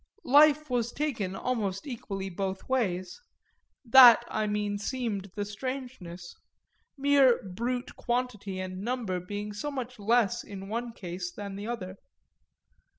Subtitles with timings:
[0.25, 3.21] Life was taken almost equally both ways
[3.85, 6.33] that, I mean, seemed the strangeness;
[6.97, 11.97] mere brute quantity and number being so much less in one case than the other.